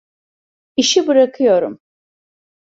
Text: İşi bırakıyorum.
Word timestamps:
İşi 0.75 1.07
bırakıyorum. 1.07 1.79